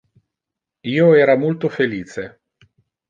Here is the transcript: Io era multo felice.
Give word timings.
Io 0.93 1.05
era 1.25 1.37
multo 1.43 1.71
felice. 1.77 2.27